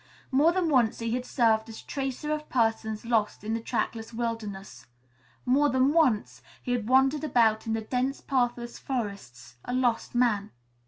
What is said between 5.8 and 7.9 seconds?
once he had wandered about in the